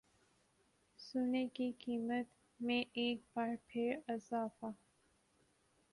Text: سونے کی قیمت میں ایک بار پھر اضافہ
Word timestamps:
سونے 0.99 1.45
کی 1.53 1.71
قیمت 1.79 2.27
میں 2.59 2.83
ایک 2.93 3.21
بار 3.33 3.55
پھر 3.67 3.95
اضافہ 4.07 4.71